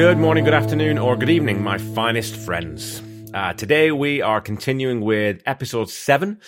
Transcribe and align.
Good 0.00 0.16
morning, 0.16 0.44
good 0.44 0.54
afternoon, 0.54 0.96
or 0.96 1.14
good 1.14 1.28
evening, 1.28 1.62
my 1.62 1.76
finest 1.76 2.34
friends. 2.34 3.02
Uh, 3.34 3.52
today 3.52 3.92
we 3.92 4.22
are 4.22 4.40
continuing 4.40 5.02
with 5.02 5.42
episode 5.44 5.90
7 5.90 6.40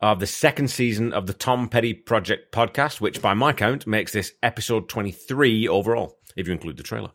of 0.00 0.20
the 0.20 0.26
second 0.26 0.68
season 0.68 1.12
of 1.12 1.26
the 1.26 1.34
Tom 1.34 1.68
Petty 1.68 1.92
Project 1.92 2.50
podcast, 2.50 3.02
which 3.02 3.20
by 3.20 3.34
my 3.34 3.52
count 3.52 3.86
makes 3.86 4.12
this 4.12 4.32
episode 4.42 4.88
23 4.88 5.68
overall, 5.68 6.16
if 6.34 6.46
you 6.46 6.54
include 6.54 6.78
the 6.78 6.82
trailer. 6.82 7.10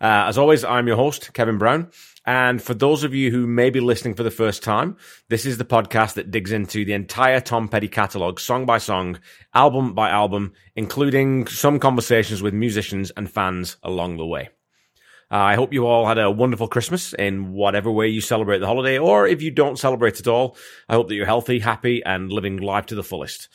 Uh, 0.00 0.26
as 0.26 0.36
always, 0.36 0.64
I'm 0.64 0.88
your 0.88 0.96
host, 0.96 1.32
Kevin 1.32 1.58
Brown. 1.58 1.92
And 2.26 2.60
for 2.60 2.74
those 2.74 3.04
of 3.04 3.14
you 3.14 3.30
who 3.30 3.46
may 3.46 3.70
be 3.70 3.78
listening 3.78 4.14
for 4.14 4.24
the 4.24 4.32
first 4.32 4.64
time, 4.64 4.96
this 5.28 5.46
is 5.46 5.58
the 5.58 5.64
podcast 5.64 6.14
that 6.14 6.32
digs 6.32 6.50
into 6.50 6.84
the 6.84 6.94
entire 6.94 7.40
Tom 7.40 7.68
Petty 7.68 7.88
catalogue, 7.88 8.40
song 8.40 8.66
by 8.66 8.78
song, 8.78 9.20
album 9.54 9.94
by 9.94 10.10
album, 10.10 10.54
including 10.74 11.46
some 11.46 11.78
conversations 11.78 12.42
with 12.42 12.52
musicians 12.52 13.12
and 13.12 13.30
fans 13.30 13.76
along 13.84 14.16
the 14.16 14.26
way. 14.26 14.48
Uh, 15.30 15.36
I 15.36 15.54
hope 15.54 15.72
you 15.72 15.86
all 15.86 16.06
had 16.06 16.18
a 16.18 16.30
wonderful 16.30 16.66
Christmas 16.66 17.12
in 17.12 17.52
whatever 17.52 17.90
way 17.90 18.08
you 18.08 18.20
celebrate 18.20 18.58
the 18.58 18.66
holiday, 18.66 18.98
or 18.98 19.26
if 19.26 19.42
you 19.42 19.50
don't 19.50 19.78
celebrate 19.78 20.18
at 20.18 20.26
all, 20.26 20.56
I 20.88 20.94
hope 20.94 21.08
that 21.08 21.14
you're 21.14 21.26
healthy, 21.26 21.60
happy, 21.60 22.02
and 22.04 22.32
living 22.32 22.56
life 22.56 22.86
to 22.86 22.96
the 22.96 23.04
fullest. 23.04 23.48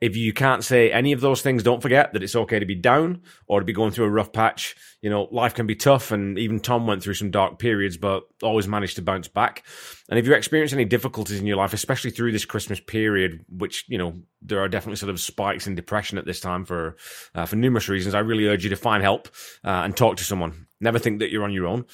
If 0.00 0.16
you 0.16 0.32
can't 0.32 0.62
say 0.62 0.92
any 0.92 1.10
of 1.10 1.20
those 1.20 1.42
things, 1.42 1.64
don't 1.64 1.82
forget 1.82 2.12
that 2.12 2.22
it's 2.22 2.36
okay 2.36 2.60
to 2.60 2.66
be 2.66 2.76
down 2.76 3.22
or 3.48 3.58
to 3.58 3.66
be 3.66 3.72
going 3.72 3.90
through 3.90 4.04
a 4.04 4.10
rough 4.10 4.32
patch. 4.32 4.76
You 5.02 5.10
know, 5.10 5.26
life 5.32 5.54
can 5.54 5.66
be 5.66 5.74
tough, 5.74 6.12
and 6.12 6.38
even 6.38 6.60
Tom 6.60 6.86
went 6.86 7.02
through 7.02 7.14
some 7.14 7.32
dark 7.32 7.58
periods, 7.58 7.96
but 7.96 8.22
always 8.40 8.68
managed 8.68 8.96
to 8.96 9.02
bounce 9.02 9.26
back. 9.26 9.64
And 10.08 10.16
if 10.16 10.26
you 10.26 10.34
experience 10.34 10.72
any 10.72 10.84
difficulties 10.84 11.40
in 11.40 11.46
your 11.46 11.56
life, 11.56 11.72
especially 11.72 12.12
through 12.12 12.30
this 12.30 12.44
Christmas 12.44 12.78
period, 12.78 13.44
which 13.48 13.84
you 13.88 13.98
know 13.98 14.22
there 14.40 14.60
are 14.60 14.68
definitely 14.68 14.96
sort 14.96 15.10
of 15.10 15.20
spikes 15.20 15.66
in 15.66 15.74
depression 15.74 16.16
at 16.16 16.26
this 16.26 16.40
time 16.40 16.64
for 16.64 16.96
uh, 17.34 17.46
for 17.46 17.56
numerous 17.56 17.88
reasons, 17.88 18.14
I 18.14 18.20
really 18.20 18.46
urge 18.46 18.62
you 18.62 18.70
to 18.70 18.76
find 18.76 19.02
help 19.02 19.28
uh, 19.64 19.82
and 19.84 19.96
talk 19.96 20.16
to 20.18 20.24
someone. 20.24 20.67
Never 20.80 20.98
think 20.98 21.18
that 21.20 21.30
you're 21.30 21.44
on 21.44 21.52
your 21.52 21.66
own. 21.66 21.86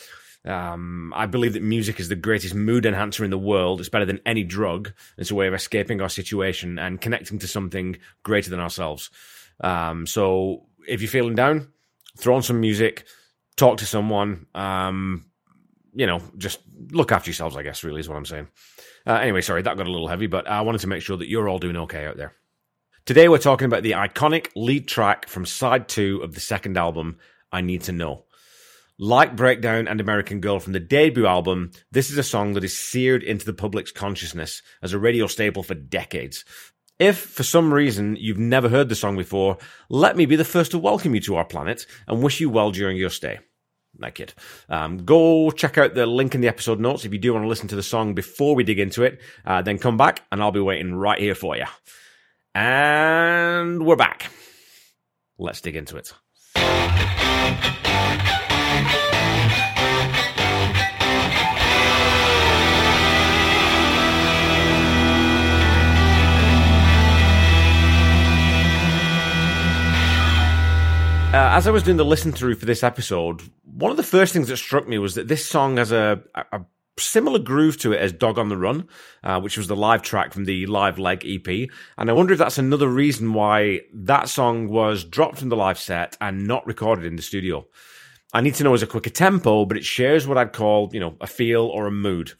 Um, 0.45 1.13
I 1.17 1.27
believe 1.27 1.55
that 1.55 1.63
music 1.63 1.99
is 1.99 2.09
the 2.09 2.17
greatest 2.17 2.55
mood 2.55 2.85
enhancer 2.85 3.25
in 3.25 3.31
the 3.31 3.39
world. 3.39 3.81
It's 3.81 3.89
better 3.89 4.05
than 4.05 4.21
any 4.27 4.45
drug. 4.45 4.93
It's 5.17 5.31
a 5.31 5.35
way 5.35 5.47
of 5.47 5.55
escaping 5.55 6.01
our 6.03 6.11
situation 6.11 6.79
and 6.79 7.01
connecting 7.01 7.39
to 7.39 7.49
something 7.49 7.97
greater 8.23 8.51
than 8.51 8.61
ourselves. 8.61 9.11
Um, 9.61 10.07
so 10.07 10.67
if 10.87 11.01
you're 11.01 11.09
feeling 11.09 11.35
down, 11.35 11.73
throw 12.19 12.35
on 12.35 12.43
some 12.43 12.61
music, 12.61 13.07
talk 13.57 13.79
to 13.79 13.87
someone. 13.87 14.47
Um, 14.55 15.27
you 15.95 16.07
know, 16.07 16.21
just 16.37 16.61
look 16.91 17.11
after 17.11 17.31
yourselves. 17.31 17.57
I 17.57 17.63
guess 17.63 17.85
really 17.85 18.01
is 18.01 18.09
what 18.09 18.19
I'm 18.19 18.27
saying. 18.27 18.49
Uh, 19.07 19.15
anyway, 19.15 19.41
sorry 19.41 19.63
that 19.63 19.77
got 19.77 19.87
a 19.87 19.93
little 19.93 20.09
heavy, 20.09 20.27
but 20.27 20.47
I 20.47 20.61
wanted 20.61 20.83
to 20.83 20.89
make 20.89 21.03
sure 21.03 21.17
that 21.17 21.29
you're 21.29 21.49
all 21.49 21.59
doing 21.59 21.77
okay 21.77 22.05
out 22.07 22.17
there. 22.17 22.35
Today 23.07 23.29
we're 23.29 23.39
talking 23.39 23.67
about 23.67 23.83
the 23.83 23.93
iconic 23.93 24.49
lead 24.57 24.89
track 24.89 25.29
from 25.29 25.47
side 25.47 25.89
two 25.89 26.21
of 26.23 26.35
the 26.35 26.41
second 26.41 26.77
album, 26.77 27.19
I 27.53 27.61
Need 27.61 27.83
to 27.83 27.93
Know. 27.93 28.25
Like 28.99 29.35
Breakdown 29.35 29.89
and 29.89 30.01
American 30.01 30.41
Girl 30.41 30.61
from 30.61 30.73
the 30.73 30.79
debut 30.79 31.27
album, 31.27 31.73
this 31.91 32.11
is 32.11 32.19
a 32.19 32.23
song 32.23 32.53
that 32.53 32.63
is 32.63 32.79
seared 32.79 33.25
into 33.25 33.45
the 33.45 33.53
public's 33.53 33.91
consciousness 33.91 34.63
as 34.83 34.93
a 34.93 35.01
radio 35.01 35.27
staple 35.27 35.65
for 35.65 35.75
decades. 35.75 36.45
If, 37.01 37.19
for 37.19 37.43
some 37.43 37.75
reason, 37.75 38.17
you've 38.21 38.39
never 38.39 38.69
heard 38.69 38.89
the 38.89 38.95
song 38.95 39.17
before, 39.17 39.59
let 39.89 40.17
me 40.17 40.27
be 40.27 40.37
the 40.37 40.45
first 40.45 40.71
to 40.71 40.79
welcome 40.79 41.13
you 41.13 41.21
to 41.23 41.35
our 41.35 41.45
planet 41.45 41.87
and 42.07 42.23
wish 42.23 42.39
you 42.41 42.49
well 42.49 42.71
during 42.71 42.97
your 42.97 43.11
stay. 43.11 43.41
That 43.99 44.15
kid. 44.15 44.33
Um, 44.69 44.99
go 44.99 45.51
check 45.51 45.77
out 45.77 45.95
the 45.95 46.07
link 46.07 46.37
in 46.37 46.41
the 46.41 46.47
episode 46.47 46.79
notes 46.79 47.05
if 47.05 47.13
you 47.13 47.19
do 47.19 47.33
want 47.33 47.43
to 47.43 47.49
listen 47.49 47.67
to 47.69 47.77
the 47.77 47.83
song 47.83 48.15
before 48.15 48.55
we 48.55 48.63
dig 48.63 48.79
into 48.79 49.03
it. 49.03 49.21
Uh, 49.45 49.61
then 49.61 49.79
come 49.79 49.97
back 49.97 50.23
and 50.31 50.41
I'll 50.41 50.53
be 50.53 50.61
waiting 50.61 50.95
right 50.95 51.19
here 51.19 51.35
for 51.35 51.57
you. 51.57 51.67
And 52.55 53.85
we're 53.85 53.97
back. 53.97 54.31
Let's 55.37 55.61
dig 55.61 55.75
into 55.75 55.97
it. 55.97 56.13
As 71.55 71.69
I 71.69 71.71
was 71.71 71.85
doing 71.85 71.99
the 71.99 72.05
listen 72.05 72.33
through 72.33 72.57
for 72.57 72.67
this 72.67 72.83
episode, 72.83 73.41
one 73.63 73.93
of 73.93 73.97
the 73.97 74.03
first 74.03 74.33
things 74.33 74.49
that 74.49 74.57
struck 74.57 74.89
me 74.89 74.99
was 74.99 75.15
that 75.15 75.29
this 75.29 75.47
song 75.47 75.77
has 75.77 75.93
a, 75.93 76.21
a 76.35 76.63
similar 76.99 77.39
groove 77.39 77.79
to 77.79 77.93
it 77.93 78.01
as 78.01 78.13
Dog 78.13 78.41
on 78.41 78.49
the 78.49 78.57
Run, 78.57 78.89
uh, 79.23 79.41
which 79.41 79.57
was 79.57 79.69
the 79.69 79.77
live 79.77 80.03
track 80.03 80.33
from 80.33 80.47
the 80.47 80.67
Live 80.67 80.99
Leg 80.99 81.25
EP. 81.25 81.71
And 81.97 82.11
I 82.11 82.13
wonder 82.13 82.33
if 82.33 82.41
that's 82.41 82.59
another 82.59 82.89
reason 82.89 83.35
why 83.35 83.83
that 83.93 84.29
song 84.29 84.67
was 84.67 85.05
dropped 85.05 85.39
from 85.39 85.49
the 85.49 85.55
live 85.55 85.79
set 85.79 86.17
and 86.21 86.49
not 86.49 86.67
recorded 86.67 87.05
in 87.05 87.15
the 87.15 87.23
studio. 87.23 87.65
I 88.33 88.41
need 88.41 88.57
to 88.57 88.65
know 88.65 88.75
is 88.75 88.83
a 88.83 88.89
quicker 88.89 89.11
tempo, 89.11 89.65
but 89.65 89.77
it 89.77 89.85
shares 89.85 90.27
what 90.27 90.37
I'd 90.37 90.53
call, 90.53 90.91
you 90.93 90.99
know, 90.99 91.17
a 91.21 91.29
feel 91.29 91.67
or 91.67 91.87
a 91.87 91.93
mood. 91.93 92.33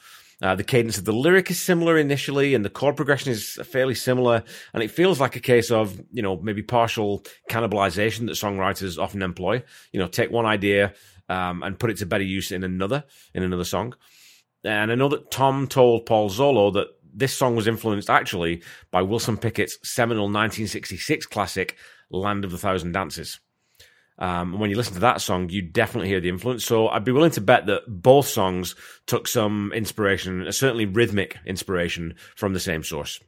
Uh, 0.43 0.55
the 0.55 0.65
cadence 0.65 0.99
of 0.99 1.05
the 1.05 1.13
lyric 1.13 1.51
is 1.51 1.61
similar 1.61 1.97
initially, 1.97 2.55
and 2.55 2.65
the 2.65 2.71
chord 2.71 2.97
progression 2.97 3.33
is 3.33 3.59
fairly 3.65 3.95
similar. 3.95 4.43
And 4.73 4.83
it 4.83 4.91
feels 4.91 5.21
like 5.21 5.37
a 5.37 5.41
case 5.41 5.71
of, 5.71 6.01
you 6.11 6.23
know, 6.23 6.37
maybe 6.37 6.63
partial 6.63 7.25
cannibalization 7.51 8.27
that 8.27 8.33
songwriters 8.33 8.99
often 8.99 9.23
employ. 9.23 9.63
You 9.93 10.01
know, 10.01 10.09
take 10.09 10.31
one 10.31 10.47
idea 10.47 10.95
um, 11.29 11.63
and 11.63 11.79
put 11.79 11.91
it 11.91 11.99
to 11.99 12.07
better 12.07 12.25
use 12.25 12.53
in 12.53 12.65
another, 12.65 13.05
in 13.35 13.43
another 13.43 13.65
song. 13.65 13.95
And 14.65 14.91
I 14.91 14.95
know 14.95 15.09
that 15.09 15.31
Tom 15.31 15.67
told 15.67 16.07
Paul 16.07 16.31
Zollo 16.31 16.73
that 16.73 16.89
this 17.15 17.35
song 17.35 17.55
was 17.55 17.67
influenced 17.67 18.11
actually 18.11 18.63
by 18.91 19.03
Wilson 19.03 19.37
Pickett's 19.37 19.79
seminal 19.83 20.25
1966 20.25 21.27
classic, 21.27 21.77
Land 22.11 22.45
of 22.45 22.51
the 22.51 22.59
Thousand 22.59 22.93
Dances. 22.93 23.41
Um, 24.19 24.59
when 24.59 24.71
you 24.71 24.77
listen 24.77 24.95
to 24.95 25.01
that 25.01 25.21
song, 25.21 25.49
you 25.49 25.63
definitely 25.63 26.09
hear 26.09 26.21
the 26.21 26.29
influence. 26.29 26.65
So 26.65 26.89
I'd 26.89 27.05
be 27.05 27.13
willing 27.13 27.33
to 27.33 27.41
bet 27.41 27.67
that 27.67 27.83
both 27.89 28.29
songs 28.29 28.75
took 29.07 29.27
some 29.27 29.73
inspiration, 29.75 30.51
certainly 30.53 30.87
rhythmic 30.87 31.37
inspiration, 31.45 32.15
from 32.37 32.53
the 32.53 32.61
same 32.61 32.85
source. 32.85 33.21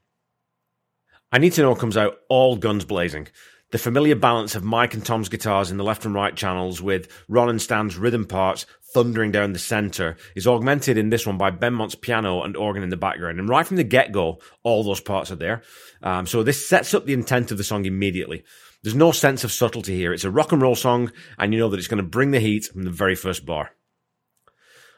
I 1.33 1.39
Need 1.39 1.55
to 1.55 1.63
Know 1.63 1.75
comes 1.75 1.97
out 1.97 2.19
all 2.29 2.57
guns 2.57 2.85
blazing. 2.85 3.29
The 3.73 3.79
familiar 3.79 4.15
balance 4.15 4.55
of 4.55 4.63
Mike 4.63 4.95
and 4.95 5.05
Tom's 5.05 5.29
guitars 5.29 5.73
in 5.73 5.77
the 5.77 5.83
left 5.83 6.05
and 6.05 6.15
right 6.15 6.37
channels 6.37 6.81
with 6.81 7.09
Ron 7.29 7.49
and 7.49 7.61
Stan's 7.61 7.97
rhythm 7.97 8.25
parts 8.25 8.65
thundering 8.95 9.33
down 9.33 9.53
the 9.53 9.59
center 9.59 10.17
is 10.37 10.47
augmented 10.47 10.97
in 10.97 11.11
this 11.11 11.27
one 11.27 11.37
by 11.37 11.51
Benmont's 11.51 11.97
piano 11.97 12.43
and 12.43 12.57
organ 12.57 12.85
in 12.85 12.91
the 12.91 12.97
background. 12.97 13.41
And 13.41 13.49
right 13.49 13.67
from 13.67 13.77
the 13.77 13.85
get 13.85 14.13
go, 14.13 14.39
all 14.63 14.85
those 14.85 15.01
parts 15.01 15.33
are 15.33 15.37
there. 15.37 15.63
Um, 16.01 16.27
so 16.27 16.45
this 16.45 16.67
sets 16.67 16.95
up 16.95 17.07
the 17.07 17.13
intent 17.13 17.51
of 17.51 17.59
the 17.59 17.65
song 17.65 17.85
immediately. 17.87 18.45
There's 18.87 18.95
no 18.95 19.11
sense 19.11 19.43
of 19.43 19.51
subtlety 19.51 19.97
here. 19.97 20.13
It's 20.13 20.23
a 20.23 20.31
rock 20.31 20.53
and 20.53 20.63
roll 20.63 20.77
song, 20.77 21.11
and 21.41 21.53
you 21.53 21.59
know 21.59 21.69
that 21.71 21.79
it's 21.79 21.89
going 21.89 22.01
to 22.01 22.09
bring 22.09 22.31
the 22.31 22.39
heat 22.39 22.67
from 22.67 22.85
the 22.85 22.91
very 22.93 23.17
first 23.17 23.45
bar. 23.45 23.73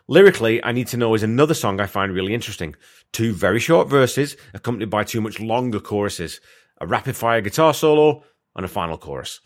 Lyrically, 0.07 0.63
I 0.63 0.73
Need 0.73 0.89
to 0.89 0.99
Know 0.99 1.15
is 1.15 1.23
another 1.23 1.55
song 1.55 1.81
I 1.81 1.87
find 1.87 2.13
really 2.13 2.35
interesting. 2.35 2.77
Two 3.15 3.33
very 3.33 3.59
short 3.59 3.89
verses, 3.89 4.37
accompanied 4.53 4.91
by 4.91 5.05
two 5.05 5.23
much 5.23 5.41
longer 5.41 5.81
choruses, 5.81 6.39
a 6.79 6.87
rapid 6.87 7.17
fire 7.17 7.41
guitar 7.41 7.73
solo, 7.73 8.25
and 8.55 8.67
a 8.67 8.69
final 8.69 8.99
chorus. 8.99 9.41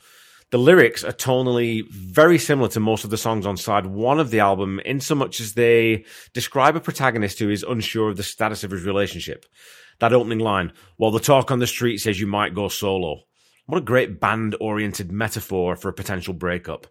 The 0.50 0.58
lyrics 0.58 1.04
are 1.04 1.12
tonally 1.12 1.88
very 1.88 2.40
similar 2.40 2.68
to 2.70 2.80
most 2.80 3.04
of 3.04 3.10
the 3.10 3.16
songs 3.16 3.46
on 3.46 3.56
side 3.56 3.86
one 3.86 4.18
of 4.18 4.32
the 4.32 4.40
album, 4.40 4.80
in 4.80 4.98
so 4.98 5.14
much 5.14 5.38
as 5.38 5.54
they 5.54 6.04
describe 6.32 6.74
a 6.74 6.80
protagonist 6.80 7.38
who 7.38 7.48
is 7.48 7.62
unsure 7.62 8.10
of 8.10 8.16
the 8.16 8.24
status 8.24 8.64
of 8.64 8.72
his 8.72 8.82
relationship. 8.82 9.46
That 10.00 10.12
opening 10.12 10.40
line, 10.40 10.72
while 10.96 11.12
the 11.12 11.20
talk 11.20 11.52
on 11.52 11.60
the 11.60 11.68
street 11.68 11.98
says 11.98 12.18
you 12.18 12.26
might 12.26 12.56
go 12.56 12.66
solo. 12.66 13.20
What 13.66 13.78
a 13.78 13.82
great 13.82 14.20
band 14.20 14.56
oriented 14.60 15.12
metaphor 15.12 15.76
for 15.76 15.88
a 15.88 15.92
potential 15.92 16.34
breakup. 16.34 16.86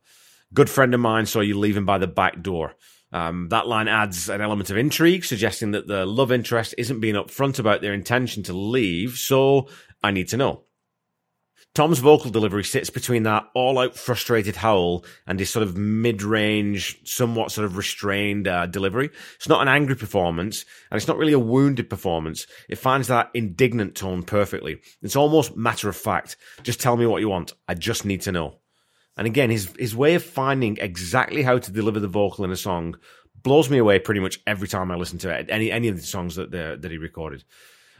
Good 0.53 0.69
friend 0.69 0.93
of 0.93 0.99
mine 0.99 1.25
saw 1.25 1.41
you 1.41 1.57
leaving 1.57 1.85
by 1.85 1.97
the 1.97 2.07
back 2.07 2.41
door. 2.41 2.75
Um, 3.11 3.49
that 3.49 3.67
line 3.67 3.89
adds 3.89 4.29
an 4.29 4.39
element 4.39 4.69
of 4.69 4.77
intrigue, 4.77 5.25
suggesting 5.25 5.71
that 5.71 5.87
the 5.87 6.05
love 6.05 6.31
interest 6.31 6.73
isn't 6.77 7.01
being 7.01 7.15
upfront 7.15 7.59
about 7.59 7.81
their 7.81 7.93
intention 7.93 8.41
to 8.43 8.53
leave, 8.53 9.17
so 9.17 9.67
I 10.01 10.11
need 10.11 10.29
to 10.29 10.37
know. 10.37 10.63
Tom's 11.73 11.99
vocal 11.99 12.31
delivery 12.31 12.65
sits 12.65 12.89
between 12.89 13.23
that 13.23 13.47
all 13.55 13.79
out 13.79 13.95
frustrated 13.95 14.57
howl 14.57 15.05
and 15.25 15.39
his 15.39 15.49
sort 15.49 15.63
of 15.63 15.77
mid 15.77 16.21
range, 16.21 16.99
somewhat 17.05 17.51
sort 17.51 17.63
of 17.63 17.77
restrained 17.77 18.45
uh, 18.45 18.65
delivery. 18.65 19.09
It's 19.37 19.47
not 19.47 19.61
an 19.61 19.69
angry 19.69 19.95
performance 19.95 20.65
and 20.89 20.97
it's 20.97 21.07
not 21.07 21.17
really 21.17 21.31
a 21.31 21.39
wounded 21.39 21.89
performance. 21.89 22.45
It 22.67 22.77
finds 22.77 23.07
that 23.07 23.31
indignant 23.33 23.95
tone 23.95 24.23
perfectly. 24.23 24.81
It's 25.01 25.15
almost 25.15 25.55
matter 25.55 25.87
of 25.87 25.95
fact. 25.95 26.35
Just 26.61 26.81
tell 26.81 26.97
me 26.97 27.05
what 27.05 27.21
you 27.21 27.29
want. 27.29 27.53
I 27.69 27.75
just 27.75 28.03
need 28.03 28.21
to 28.21 28.33
know. 28.33 28.57
And 29.15 29.25
again, 29.25 29.49
his, 29.49 29.73
his 29.79 29.95
way 29.95 30.15
of 30.15 30.23
finding 30.23 30.77
exactly 30.77 31.41
how 31.41 31.57
to 31.57 31.71
deliver 31.71 32.01
the 32.01 32.07
vocal 32.07 32.43
in 32.43 32.51
a 32.51 32.57
song 32.57 32.97
blows 33.43 33.69
me 33.69 33.77
away 33.77 33.99
pretty 33.99 34.19
much 34.19 34.39
every 34.45 34.67
time 34.67 34.91
I 34.91 34.95
listen 34.95 35.19
to 35.19 35.29
it. 35.29 35.47
Any, 35.49 35.71
any 35.71 35.87
of 35.87 35.95
the 35.95 36.01
songs 36.01 36.35
that, 36.35 36.51
that 36.51 36.91
he 36.91 36.97
recorded. 36.97 37.45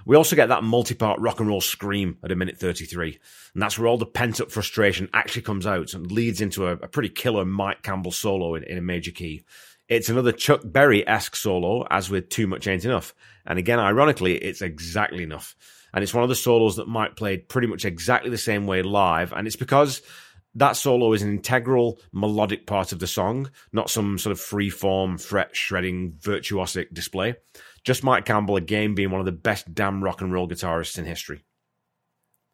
We 0.06 0.16
also 0.16 0.36
get 0.36 0.50
that 0.50 0.64
multi-part 0.64 1.20
rock 1.20 1.40
and 1.40 1.50
roll 1.50 1.62
scream 1.62 2.18
at 2.24 2.32
a 2.32 2.36
minute 2.36 2.58
33. 2.58 3.20
And 3.54 3.62
that's 3.62 3.78
where 3.78 3.88
all 3.88 3.98
the 3.98 4.06
pent 4.06 4.42
up 4.42 4.52
frustration 4.52 5.10
actually 5.14 5.44
comes 5.44 5.66
out 5.68 5.94
and 5.94 6.12
leads 6.12 6.42
into 6.42 6.68
a, 6.68 6.74
a 6.74 6.88
pretty 6.88 7.10
killer 7.10 7.46
Mike 7.46 7.84
Campbell 7.84 8.12
solo 8.12 8.56
in, 8.56 8.64
in 8.64 8.78
a 8.78 8.82
major 8.82 9.12
key. 9.12 9.44
It's 9.88 10.10
another 10.10 10.32
Chuck 10.32 10.62
Berry-esque 10.64 11.36
solo, 11.36 11.86
as 11.90 12.10
with 12.10 12.30
Too 12.30 12.48
Much 12.48 12.68
Ain't 12.68 12.86
Enough. 12.86 13.14
And 13.46 13.60
again, 13.60 13.80
ironically, 13.80 14.38
it's 14.38 14.62
exactly 14.62 15.24
enough. 15.24 15.56
And 15.94 16.04
it's 16.04 16.14
one 16.14 16.24
of 16.24 16.30
the 16.30 16.36
solos 16.36 16.78
that 16.78 16.88
Mike 16.88 17.18
played 17.18 17.50
pretty 17.50 17.68
much 17.68 17.84
exactly 17.84 18.30
the 18.30 18.38
same 18.38 18.66
way 18.66 18.82
live. 18.84 19.34
And 19.34 19.48
it's 19.48 19.58
because 19.58 20.02
That 20.56 20.76
solo 20.76 21.14
is 21.14 21.22
an 21.22 21.30
integral 21.30 22.00
melodic 22.12 22.68
part 22.68 22.92
of 22.92 23.00
the 23.00 23.08
song, 23.08 23.50
not 23.72 23.90
some 23.90 24.18
sort 24.18 24.32
of 24.32 24.40
free 24.40 24.70
form, 24.70 25.18
fret 25.18 25.56
shredding, 25.56 26.14
virtuosic 26.20 26.94
display. 26.94 27.36
Just 27.84 28.04
Mike 28.04 28.26
Campbell 28.26 28.56
again 28.56 28.96
being 28.96 29.12
one 29.12 29.20
of 29.20 29.26
the 29.26 29.32
best 29.32 29.74
damn 29.74 30.04
rock 30.04 30.22
and 30.22 30.32
roll 30.32 30.48
guitarists 30.48 30.98
in 30.98 31.06
history. 31.06 31.44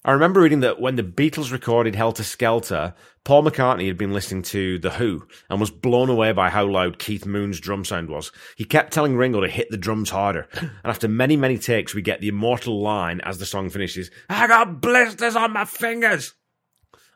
I 0.06 0.12
remember 0.12 0.40
reading 0.40 0.62
that 0.62 0.80
when 0.80 0.96
the 0.96 1.04
Beatles 1.04 1.52
recorded 1.52 1.94
Helter 1.94 2.24
Skelter, 2.24 2.94
Paul 3.26 3.44
McCartney 3.44 3.88
had 3.88 3.98
been 3.98 4.14
listening 4.14 4.44
to 4.44 4.80
The 4.80 4.92
Who 4.92 5.28
and 5.50 5.60
was 5.60 5.70
blown 5.70 6.10
away 6.10 6.32
by 6.32 6.50
how 6.50 6.66
loud 6.66 6.98
Keith 6.98 7.26
Moon's 7.26 7.60
drum 7.60 7.84
sound 7.84 8.10
was. 8.10 8.32
He 8.56 8.64
kept 8.64 8.94
telling 8.94 9.18
Ringo 9.18 9.42
to 9.42 9.50
hit 9.50 9.70
the 9.70 9.76
drums 9.78 10.10
harder. 10.10 10.48
And 10.62 10.92
after 10.92 11.10
many, 11.10 11.36
many 11.36 11.58
takes, 11.58 11.94
we 11.94 12.02
get 12.02 12.22
the 12.22 12.30
immortal 12.30 12.82
line 12.82 13.20
as 13.22 13.40
the 13.40 13.46
song 13.46 13.70
finishes 13.70 14.10
I 14.30 14.48
got 14.48 14.80
blisters 14.80 15.36
on 15.36 15.52
my 15.52 15.66
fingers. 15.66 16.34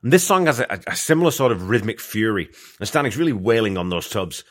And 0.03 0.11
this 0.11 0.25
song 0.25 0.47
has 0.47 0.59
a, 0.59 0.81
a 0.87 0.95
similar 0.95 1.31
sort 1.31 1.51
of 1.53 1.69
rhythmic 1.69 2.01
fury, 2.01 2.49
and 2.79 2.87
Stanley's 2.87 3.17
really 3.17 3.33
wailing 3.33 3.77
on 3.77 3.89
those 3.89 4.09
tubs. 4.09 4.43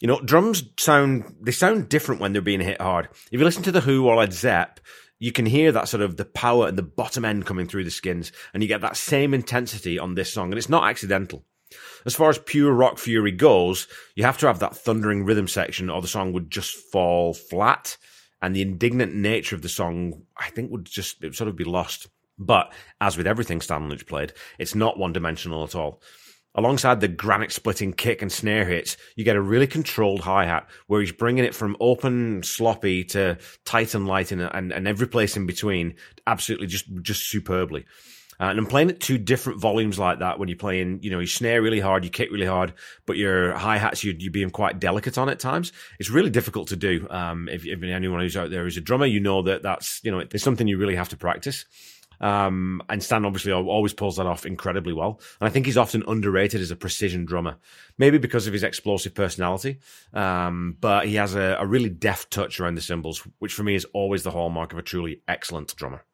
You 0.00 0.08
know, 0.08 0.20
drums 0.20 0.62
sound, 0.78 1.36
they 1.40 1.52
sound 1.52 1.88
different 1.88 2.20
when 2.20 2.32
they're 2.32 2.42
being 2.42 2.60
hit 2.60 2.80
hard. 2.80 3.08
If 3.32 3.38
you 3.38 3.44
listen 3.44 3.62
to 3.62 3.72
The 3.72 3.80
Who 3.80 4.06
or 4.06 4.16
Led 4.16 4.32
Zepp, 4.32 4.80
you 5.18 5.32
can 5.32 5.46
hear 5.46 5.72
that 5.72 5.88
sort 5.88 6.02
of 6.02 6.18
the 6.18 6.26
power 6.26 6.68
and 6.68 6.76
the 6.76 6.82
bottom 6.82 7.24
end 7.24 7.46
coming 7.46 7.66
through 7.66 7.84
the 7.84 7.90
skins, 7.90 8.30
and 8.52 8.62
you 8.62 8.68
get 8.68 8.82
that 8.82 8.98
same 8.98 9.32
intensity 9.32 9.98
on 9.98 10.14
this 10.14 10.32
song, 10.32 10.50
and 10.50 10.58
it's 10.58 10.68
not 10.68 10.88
accidental. 10.88 11.44
As 12.04 12.14
far 12.14 12.28
as 12.28 12.38
pure 12.38 12.72
rock 12.72 12.98
fury 12.98 13.32
goes, 13.32 13.88
you 14.14 14.24
have 14.24 14.38
to 14.38 14.46
have 14.46 14.58
that 14.58 14.76
thundering 14.76 15.24
rhythm 15.24 15.48
section, 15.48 15.88
or 15.88 16.02
the 16.02 16.08
song 16.08 16.32
would 16.34 16.50
just 16.50 16.76
fall 16.76 17.32
flat, 17.32 17.96
and 18.42 18.54
the 18.54 18.62
indignant 18.62 19.14
nature 19.14 19.56
of 19.56 19.62
the 19.62 19.68
song, 19.68 20.22
I 20.36 20.50
think, 20.50 20.70
would 20.70 20.84
just 20.84 21.22
it 21.22 21.28
would 21.28 21.34
sort 21.36 21.48
of 21.48 21.56
be 21.56 21.64
lost. 21.64 22.08
But 22.38 22.70
as 23.00 23.16
with 23.16 23.26
everything 23.26 23.62
Stan 23.62 23.88
Lynch 23.88 24.06
played, 24.06 24.34
it's 24.58 24.74
not 24.74 24.98
one 24.98 25.14
dimensional 25.14 25.64
at 25.64 25.74
all. 25.74 26.02
Alongside 26.56 27.00
the 27.00 27.08
granite 27.08 27.52
splitting 27.52 27.92
kick 27.92 28.22
and 28.22 28.32
snare 28.32 28.64
hits, 28.64 28.96
you 29.14 29.24
get 29.24 29.36
a 29.36 29.40
really 29.42 29.66
controlled 29.66 30.20
hi 30.20 30.46
hat 30.46 30.66
where 30.86 31.00
he's 31.00 31.12
bringing 31.12 31.44
it 31.44 31.54
from 31.54 31.76
open, 31.80 32.42
sloppy 32.42 33.04
to 33.04 33.36
tight 33.66 33.94
and 33.94 34.08
light 34.08 34.32
and, 34.32 34.40
and, 34.40 34.72
and 34.72 34.88
every 34.88 35.06
place 35.06 35.36
in 35.36 35.44
between, 35.46 35.94
absolutely 36.26 36.66
just, 36.66 36.86
just 37.02 37.28
superbly. 37.28 37.84
Uh, 38.38 38.44
and 38.44 38.58
I'm 38.58 38.66
playing 38.66 38.90
at 38.90 39.00
two 39.00 39.16
different 39.18 39.60
volumes 39.60 39.98
like 39.98 40.18
that 40.18 40.38
when 40.38 40.48
you're 40.48 40.58
playing, 40.58 41.00
you 41.02 41.10
know, 41.10 41.20
you 41.20 41.26
snare 41.26 41.62
really 41.62 41.80
hard, 41.80 42.04
you 42.04 42.10
kick 42.10 42.30
really 42.30 42.46
hard, 42.46 42.74
but 43.06 43.16
your 43.16 43.54
hi 43.54 43.78
hats, 43.78 44.04
you, 44.04 44.14
you're 44.18 44.32
being 44.32 44.50
quite 44.50 44.78
delicate 44.78 45.16
on 45.16 45.28
at 45.28 45.38
times. 45.38 45.72
It's 45.98 46.10
really 46.10 46.30
difficult 46.30 46.68
to 46.68 46.76
do. 46.76 47.06
Um, 47.08 47.48
if, 47.48 47.64
if 47.66 47.82
anyone 47.82 48.20
who's 48.20 48.36
out 48.36 48.50
there 48.50 48.66
is 48.66 48.76
a 48.76 48.82
drummer, 48.82 49.06
you 49.06 49.20
know 49.20 49.42
that 49.42 49.62
that's, 49.62 50.00
you 50.04 50.10
know, 50.10 50.18
it's 50.18 50.42
something 50.42 50.66
you 50.66 50.78
really 50.78 50.96
have 50.96 51.08
to 51.10 51.16
practice. 51.16 51.64
Um, 52.20 52.82
and 52.88 53.02
Stan 53.02 53.24
obviously 53.24 53.52
always 53.52 53.92
pulls 53.92 54.16
that 54.16 54.26
off 54.26 54.46
incredibly 54.46 54.92
well. 54.92 55.20
And 55.40 55.48
I 55.48 55.50
think 55.50 55.66
he's 55.66 55.76
often 55.76 56.02
underrated 56.06 56.60
as 56.60 56.70
a 56.70 56.76
precision 56.76 57.24
drummer, 57.24 57.56
maybe 57.98 58.18
because 58.18 58.46
of 58.46 58.52
his 58.52 58.62
explosive 58.62 59.14
personality. 59.14 59.78
Um, 60.12 60.76
but 60.80 61.06
he 61.06 61.16
has 61.16 61.34
a, 61.34 61.56
a 61.60 61.66
really 61.66 61.90
deft 61.90 62.30
touch 62.30 62.60
around 62.60 62.76
the 62.76 62.80
cymbals, 62.80 63.26
which 63.38 63.52
for 63.52 63.62
me 63.62 63.74
is 63.74 63.86
always 63.92 64.22
the 64.22 64.30
hallmark 64.30 64.72
of 64.72 64.78
a 64.78 64.82
truly 64.82 65.22
excellent 65.28 65.74
drummer. 65.76 66.04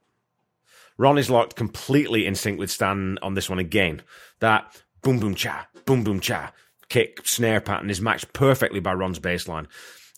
Ron 0.98 1.18
is 1.18 1.30
locked 1.30 1.56
completely 1.56 2.26
in 2.26 2.34
sync 2.34 2.58
with 2.58 2.70
Stan 2.70 3.18
on 3.22 3.34
this 3.34 3.48
one 3.48 3.58
again. 3.58 4.02
That 4.40 4.80
boom 5.02 5.18
boom 5.18 5.34
cha, 5.34 5.66
boom 5.84 6.04
boom 6.04 6.20
cha 6.20 6.52
kick 6.92 7.26
snare 7.26 7.62
pattern 7.62 7.88
is 7.88 8.02
matched 8.02 8.34
perfectly 8.34 8.78
by 8.78 8.92
Ron's 8.92 9.18
bass 9.18 9.48
line. 9.48 9.66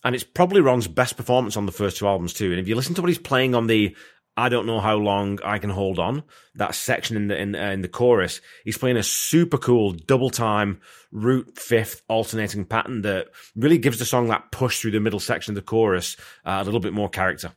And 0.03 0.13
it's 0.13 0.25
probably 0.25 0.59
Ron's 0.59 0.89
best 0.89 1.15
performance 1.15 1.55
on 1.55 1.65
the 1.65 1.71
first 1.71 1.95
two 1.95 2.05
albums 2.05 2.33
too. 2.33 2.51
And 2.51 2.59
if 2.59 2.67
you 2.67 2.75
listen 2.75 2.93
to 2.95 3.01
what 3.01 3.07
he's 3.07 3.17
playing 3.17 3.55
on 3.55 3.67
the 3.67 3.95
I 4.37 4.49
don't 4.49 4.65
know 4.65 4.81
how 4.81 4.97
long 4.97 5.39
I 5.43 5.59
can 5.59 5.69
hold 5.69 5.97
on. 5.97 6.23
That 6.55 6.75
section 6.75 7.15
in 7.15 7.27
the 7.27 7.37
in, 7.39 7.55
uh, 7.55 7.71
in 7.71 7.81
the 7.81 7.87
chorus, 7.87 8.41
he's 8.63 8.77
playing 8.77 8.97
a 8.97 9.03
super 9.03 9.57
cool 9.57 9.93
double 9.93 10.29
time 10.29 10.81
root 11.11 11.57
fifth 11.57 12.01
alternating 12.09 12.65
pattern 12.65 13.01
that 13.03 13.27
really 13.55 13.77
gives 13.77 13.99
the 13.99 14.05
song 14.05 14.27
that 14.27 14.51
push 14.51 14.81
through 14.81 14.91
the 14.91 14.99
middle 14.99 15.19
section 15.19 15.51
of 15.51 15.55
the 15.55 15.61
chorus 15.61 16.17
uh, 16.45 16.59
a 16.61 16.63
little 16.65 16.81
bit 16.81 16.93
more 16.93 17.09
character. 17.09 17.53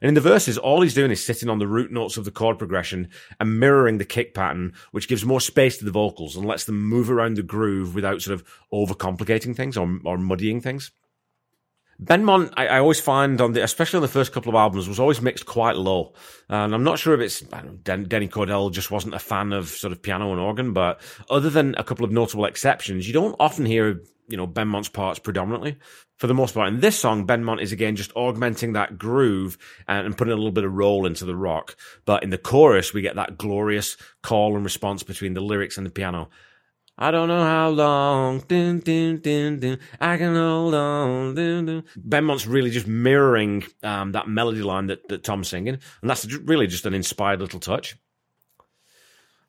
And 0.00 0.08
in 0.08 0.14
the 0.14 0.20
verses, 0.20 0.56
all 0.56 0.80
he's 0.80 0.94
doing 0.94 1.10
is 1.10 1.24
sitting 1.24 1.48
on 1.48 1.58
the 1.58 1.66
root 1.66 1.92
notes 1.92 2.16
of 2.16 2.24
the 2.24 2.30
chord 2.30 2.58
progression 2.58 3.10
and 3.38 3.60
mirroring 3.60 3.98
the 3.98 4.04
kick 4.04 4.34
pattern, 4.34 4.72
which 4.92 5.08
gives 5.08 5.24
more 5.24 5.40
space 5.40 5.78
to 5.78 5.84
the 5.84 5.90
vocals 5.90 6.36
and 6.36 6.46
lets 6.46 6.64
them 6.64 6.82
move 6.82 7.10
around 7.10 7.36
the 7.36 7.42
groove 7.42 7.94
without 7.94 8.22
sort 8.22 8.34
of 8.34 8.46
overcomplicating 8.72 9.54
things 9.54 9.76
or, 9.76 9.98
or 10.04 10.16
muddying 10.16 10.60
things. 10.60 10.90
Benmont, 12.02 12.52
I, 12.56 12.66
I, 12.66 12.78
always 12.78 13.00
find 13.00 13.40
on 13.40 13.52
the, 13.52 13.62
especially 13.62 13.98
on 13.98 14.02
the 14.02 14.08
first 14.08 14.32
couple 14.32 14.50
of 14.50 14.56
albums, 14.56 14.88
was 14.88 14.98
always 14.98 15.20
mixed 15.20 15.46
quite 15.46 15.76
low. 15.76 16.12
And 16.48 16.74
I'm 16.74 16.82
not 16.82 16.98
sure 16.98 17.14
if 17.14 17.20
it's 17.20 17.40
Den, 17.40 18.04
Denny 18.04 18.28
Cordell 18.28 18.72
just 18.72 18.90
wasn't 18.90 19.14
a 19.14 19.18
fan 19.18 19.52
of 19.52 19.68
sort 19.68 19.92
of 19.92 20.02
piano 20.02 20.32
and 20.32 20.40
organ, 20.40 20.72
but 20.72 21.00
other 21.30 21.50
than 21.50 21.74
a 21.76 21.84
couple 21.84 22.04
of 22.04 22.10
notable 22.10 22.46
exceptions, 22.46 23.06
you 23.06 23.12
don't 23.12 23.36
often 23.38 23.64
hear 23.64 24.00
you 24.28 24.36
know 24.36 24.46
Benmont's 24.46 24.88
parts 24.88 25.18
predominantly. 25.18 25.76
For 26.16 26.26
the 26.26 26.34
most 26.34 26.54
part, 26.54 26.68
in 26.68 26.80
this 26.80 26.98
song, 26.98 27.26
Benmont 27.26 27.60
is 27.60 27.72
again 27.72 27.96
just 27.96 28.12
augmenting 28.16 28.72
that 28.72 28.98
groove 28.98 29.58
and, 29.86 30.06
and 30.06 30.16
putting 30.16 30.32
a 30.32 30.36
little 30.36 30.52
bit 30.52 30.64
of 30.64 30.72
roll 30.72 31.06
into 31.06 31.24
the 31.24 31.36
rock. 31.36 31.76
But 32.04 32.22
in 32.22 32.30
the 32.30 32.38
chorus, 32.38 32.94
we 32.94 33.02
get 33.02 33.16
that 33.16 33.36
glorious 33.36 33.96
call 34.22 34.56
and 34.56 34.64
response 34.64 35.02
between 35.02 35.34
the 35.34 35.40
lyrics 35.40 35.76
and 35.76 35.86
the 35.86 35.90
piano. 35.90 36.30
I 36.96 37.10
don't 37.10 37.28
know 37.28 37.42
how 37.42 37.70
long. 37.70 38.40
Dun, 38.46 38.78
dun, 38.78 39.18
dun, 39.18 39.78
I 40.00 40.16
can 40.16 40.34
hold 40.34 40.74
on. 40.74 41.84
Benmont's 41.96 42.46
really 42.46 42.70
just 42.70 42.86
mirroring 42.86 43.64
um, 43.82 44.12
that 44.12 44.28
melody 44.28 44.62
line 44.62 44.86
that, 44.86 45.08
that 45.08 45.24
Tom's 45.24 45.48
singing, 45.48 45.74
and 46.00 46.10
that's 46.10 46.32
really 46.44 46.66
just 46.68 46.86
an 46.86 46.94
inspired 46.94 47.40
little 47.40 47.60
touch. 47.60 47.96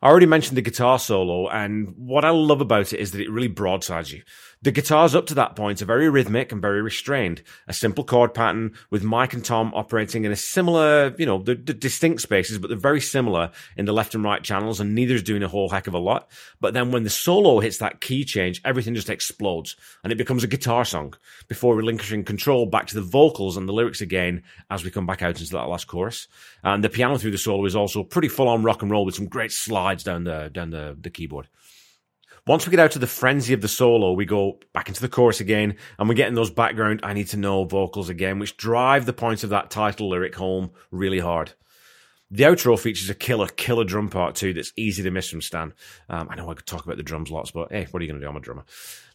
I 0.01 0.09
already 0.09 0.25
mentioned 0.25 0.57
the 0.57 0.62
guitar 0.62 1.00
solo, 1.00 1.47
and 1.47 1.94
what 1.97 2.25
I 2.25 2.30
love 2.30 2.62
about 2.62 2.94
it 2.94 3.00
is 3.00 3.12
that 3.12 3.21
it 3.21 3.31
really 3.31 3.47
broadsides 3.47 4.12
you. 4.12 4.21
The 4.62 4.71
guitars 4.71 5.13
up 5.13 5.27
to 5.27 5.36
that 5.36 5.56
point 5.56 5.81
are 5.81 5.86
very 5.86 6.09
rhythmic 6.09 6.51
and 6.51 6.62
very 6.62 6.81
restrained. 6.81 7.44
A 7.68 7.74
simple 7.74 8.03
chord 8.03 8.33
pattern 8.33 8.74
with 8.89 9.03
Mike 9.03 9.33
and 9.33 9.45
Tom 9.45 9.71
operating 9.75 10.25
in 10.25 10.31
a 10.31 10.36
similar, 10.36 11.13
you 11.18 11.25
know, 11.25 11.38
the, 11.38 11.56
the 11.56 11.74
distinct 11.74 12.21
spaces, 12.21 12.57
but 12.57 12.69
they're 12.69 12.77
very 12.77 13.01
similar 13.01 13.51
in 13.77 13.86
the 13.86 13.94
left 13.94 14.15
and 14.15 14.24
right 14.24 14.44
channels, 14.44 14.80
and 14.80 14.95
neither's 14.95 15.24
doing 15.24 15.44
a 15.44 15.47
whole 15.47 15.69
heck 15.69 15.88
of 15.88 15.94
a 15.94 16.00
lot. 16.00 16.30
But 16.59 16.74
then 16.74 16.91
when 16.91 17.03
the 17.03 17.09
solo 17.09 17.59
hits 17.59 17.77
that 17.77 18.01
key 18.01 18.25
change, 18.25 18.62
everything 18.65 18.95
just 18.95 19.09
explodes 19.09 19.75
and 20.03 20.12
it 20.12 20.18
becomes 20.18 20.44
a 20.44 20.48
guitar 20.48 20.86
song 20.86 21.13
before 21.48 21.75
relinquishing 21.75 22.24
control 22.24 22.65
back 22.65 22.88
to 22.88 22.95
the 22.95 23.01
vocals 23.01 23.57
and 23.57 23.68
the 23.68 23.74
lyrics 23.74 24.01
again 24.01 24.43
as 24.70 24.84
we 24.84 24.91
come 24.91 25.05
back 25.05 25.22
out 25.22 25.39
into 25.39 25.51
that 25.51 25.70
last 25.70 25.88
chorus. 25.88 26.27
And 26.63 26.84
the 26.84 26.89
piano 26.89 27.17
through 27.17 27.31
the 27.31 27.38
solo 27.38 27.65
is 27.65 27.75
also 27.75 28.03
pretty 28.03 28.27
full 28.27 28.48
on 28.48 28.63
rock 28.63 28.81
and 28.81 28.89
roll 28.89 29.05
with 29.05 29.15
some 29.15 29.27
great 29.27 29.51
slides 29.86 30.04
down 30.04 30.24
the 30.24 30.50
down 30.51 30.72
the, 30.72 30.98
the 31.00 31.12
keyboard. 31.12 31.48
Once 32.48 32.65
we 32.65 32.72
get 32.72 32.80
out 32.80 32.96
of 32.96 33.01
the 33.01 33.08
frenzy 33.08 33.54
of 33.54 33.62
the 33.62 33.68
solo, 33.68 34.12
we 34.13 34.25
go 34.25 34.60
back 34.74 34.88
into 34.88 35.01
the 35.01 35.10
chorus 35.10 35.39
again, 35.39 35.75
and 35.98 36.08
we're 36.08 36.15
getting 36.15 36.36
those 36.36 36.51
background 36.51 37.00
I 37.04 37.13
need 37.13 37.27
to 37.30 37.38
know 37.38 37.65
vocals 37.65 38.10
again, 38.10 38.39
which 38.39 38.58
drive 38.58 39.06
the 39.06 39.13
point 39.13 39.44
of 39.44 39.51
that 39.51 39.72
title 39.72 40.10
lyric 40.10 40.36
home 40.36 40.72
really 40.92 41.20
hard. 41.20 41.54
The 42.32 42.44
outro 42.44 42.77
features 42.77 43.10
a 43.10 43.15
killer, 43.15 43.48
killer 43.48 43.84
drum 43.84 44.10
part 44.10 44.36
too 44.36 44.53
that's 44.53 44.74
easy 44.75 45.03
to 45.03 45.12
miss 45.12 45.29
from 45.29 45.41
Stan. 45.41 45.74
Um, 46.10 46.27
I 46.29 46.36
know 46.36 46.50
I 46.50 46.53
could 46.53 46.65
talk 46.65 46.84
about 46.84 46.98
the 46.98 47.03
drums 47.03 47.29
lots, 47.29 47.51
but 47.51 47.72
hey, 47.72 47.88
what 47.91 48.01
are 48.01 48.05
you 48.05 48.12
going 48.12 48.20
to 48.20 48.25
do? 48.25 48.29
I'm 48.29 48.36
a 48.36 48.39
drummer 48.39 48.65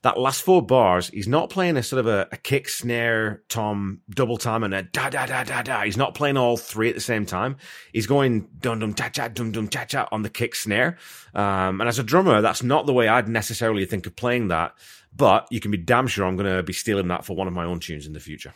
that 0.02 0.18
last 0.18 0.42
four 0.42 0.62
bars, 0.62 1.08
he's 1.08 1.28
not 1.28 1.50
playing 1.50 1.76
a 1.76 1.82
sort 1.82 2.00
of 2.00 2.06
a, 2.06 2.26
a 2.32 2.36
kick, 2.36 2.68
snare, 2.68 3.42
tom, 3.48 4.00
double 4.08 4.38
time, 4.38 4.62
and 4.62 4.72
a 4.72 4.82
da 4.82 5.10
da 5.10 5.26
da 5.26 5.44
da 5.44 5.62
da. 5.62 5.82
He's 5.82 5.96
not 5.96 6.14
playing 6.14 6.38
all 6.38 6.56
three 6.56 6.88
at 6.88 6.94
the 6.94 7.00
same 7.02 7.26
time. 7.26 7.56
He's 7.92 8.06
going 8.06 8.48
dum 8.60 8.78
dum 8.78 8.94
cha 8.94 9.10
cha 9.10 9.28
dum 9.28 9.52
dum 9.52 9.68
cha 9.68 9.84
cha 9.84 10.08
on 10.10 10.22
the 10.22 10.30
kick 10.30 10.54
snare. 10.54 10.96
Um, 11.34 11.80
and 11.80 11.88
as 11.88 11.98
a 11.98 12.02
drummer, 12.02 12.40
that's 12.40 12.62
not 12.62 12.86
the 12.86 12.94
way 12.94 13.08
I'd 13.08 13.28
necessarily 13.28 13.84
think 13.84 14.06
of 14.06 14.16
playing 14.16 14.48
that. 14.48 14.74
But 15.14 15.48
you 15.50 15.60
can 15.60 15.70
be 15.70 15.76
damn 15.76 16.06
sure 16.06 16.24
I'm 16.24 16.36
going 16.36 16.56
to 16.56 16.62
be 16.62 16.72
stealing 16.72 17.08
that 17.08 17.24
for 17.24 17.36
one 17.36 17.46
of 17.46 17.52
my 17.52 17.64
own 17.64 17.80
tunes 17.80 18.06
in 18.06 18.12
the 18.14 18.20
future. 18.20 18.54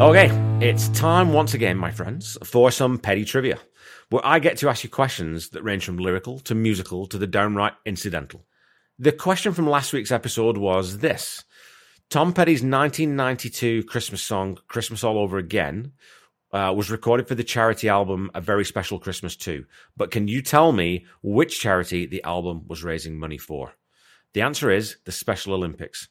Okay, 0.00 0.30
it's 0.66 0.88
time 0.88 1.34
once 1.34 1.52
again, 1.52 1.76
my 1.76 1.90
friends, 1.90 2.38
for 2.42 2.70
some 2.70 2.96
petty 2.96 3.22
trivia, 3.22 3.58
where 4.08 4.24
I 4.26 4.38
get 4.38 4.56
to 4.56 4.70
ask 4.70 4.82
you 4.82 4.88
questions 4.88 5.50
that 5.50 5.62
range 5.62 5.84
from 5.84 5.98
lyrical 5.98 6.38
to 6.40 6.54
musical 6.54 7.06
to 7.08 7.18
the 7.18 7.26
downright 7.26 7.74
incidental. 7.84 8.46
The 8.98 9.12
question 9.12 9.52
from 9.52 9.68
last 9.68 9.92
week's 9.92 10.10
episode 10.10 10.56
was 10.56 11.00
this 11.00 11.44
Tom 12.08 12.32
Petty's 12.32 12.62
1992 12.62 13.84
Christmas 13.84 14.22
song, 14.22 14.56
Christmas 14.68 15.04
All 15.04 15.18
Over 15.18 15.36
Again, 15.36 15.92
uh, 16.50 16.72
was 16.74 16.90
recorded 16.90 17.28
for 17.28 17.34
the 17.34 17.44
charity 17.44 17.90
album 17.90 18.30
A 18.34 18.40
Very 18.40 18.64
Special 18.64 18.98
Christmas 18.98 19.36
2. 19.36 19.66
But 19.98 20.10
can 20.10 20.28
you 20.28 20.40
tell 20.40 20.72
me 20.72 21.04
which 21.22 21.60
charity 21.60 22.06
the 22.06 22.24
album 22.24 22.64
was 22.68 22.82
raising 22.82 23.18
money 23.18 23.36
for? 23.36 23.74
The 24.32 24.40
answer 24.40 24.70
is 24.70 24.96
the 25.04 25.12
Special 25.12 25.52
Olympics. 25.52 26.08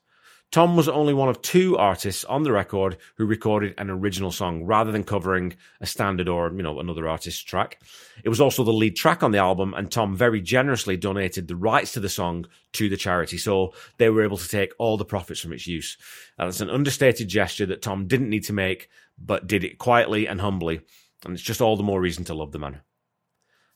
Tom 0.52 0.76
was 0.76 0.90
only 0.90 1.14
one 1.14 1.30
of 1.30 1.44
two 1.44 1.78
artists 1.78 2.24
on 2.26 2.42
the 2.42 2.52
record 2.52 2.98
who 3.18 3.26
recorded 3.26 3.76
an 3.78 3.92
original 3.92 4.32
song 4.32 4.64
rather 4.64 4.92
than 4.92 5.04
covering 5.04 5.56
a 5.80 5.86
standard 5.86 6.28
or, 6.28 6.52
you 6.52 6.64
know, 6.64 6.80
another 6.80 7.08
artist's 7.08 7.44
track. 7.44 7.80
It 8.24 8.30
was 8.30 8.42
also 8.42 8.64
the 8.64 8.74
lead 8.74 8.96
track 8.96 9.22
on 9.22 9.30
the 9.32 9.38
album, 9.38 9.76
and 9.76 9.92
Tom 9.92 10.16
very 10.16 10.42
generously 10.42 10.98
donated 10.98 11.48
the 11.48 11.56
rights 11.56 11.92
to 11.94 12.00
the 12.00 12.10
song 12.10 12.48
to 12.74 12.90
the 12.90 12.98
charity, 12.98 13.38
so 13.38 13.74
they 13.98 14.10
were 14.10 14.24
able 14.24 14.38
to 14.38 14.48
take 14.48 14.74
all 14.80 14.98
the 14.98 15.06
profits 15.06 15.40
from 15.40 15.54
its 15.54 15.68
use. 15.68 15.98
That's 16.40 16.62
an 16.62 16.72
understated 16.72 17.28
gesture 17.28 17.68
that 17.68 17.84
Tom 17.84 18.08
didn't 18.08 18.30
need 18.30 18.46
to 18.46 18.54
make, 18.54 18.90
but 19.20 19.46
did 19.46 19.64
it 19.64 19.78
quietly 19.78 20.28
and 20.28 20.42
humbly, 20.42 20.82
and 21.26 21.34
it's 21.36 21.44
just 21.44 21.62
all 21.62 21.78
the 21.78 21.84
more 21.84 22.02
reason 22.02 22.24
to 22.24 22.34
love 22.34 22.54
the 22.54 22.60
man. 22.60 22.82